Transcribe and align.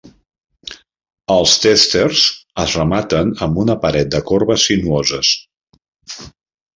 Els 1.33 1.51
testers 1.65 2.23
es 2.65 2.75
rematen 2.79 3.31
amb 3.47 3.63
una 3.67 3.75
paret 3.87 4.09
de 4.15 4.23
corbes 4.31 4.65
sinuoses. 4.71 5.35